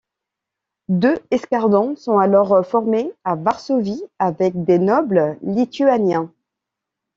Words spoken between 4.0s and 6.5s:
avec des nobles lituaniens.